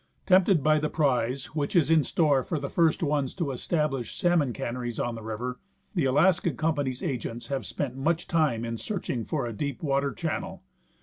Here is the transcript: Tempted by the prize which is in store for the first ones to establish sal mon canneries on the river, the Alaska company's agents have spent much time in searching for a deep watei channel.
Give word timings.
Tempted 0.25 0.63
by 0.63 0.79
the 0.79 0.89
prize 0.89 1.53
which 1.53 1.75
is 1.75 1.91
in 1.91 2.03
store 2.03 2.43
for 2.43 2.57
the 2.57 2.71
first 2.71 3.03
ones 3.03 3.35
to 3.35 3.51
establish 3.51 4.17
sal 4.17 4.37
mon 4.37 4.51
canneries 4.51 4.99
on 4.99 5.13
the 5.13 5.21
river, 5.21 5.59
the 5.93 6.05
Alaska 6.05 6.49
company's 6.49 7.03
agents 7.03 7.49
have 7.49 7.67
spent 7.67 7.95
much 7.95 8.27
time 8.27 8.65
in 8.65 8.77
searching 8.77 9.25
for 9.25 9.45
a 9.45 9.53
deep 9.53 9.83
watei 9.83 10.15
channel. 10.17 10.63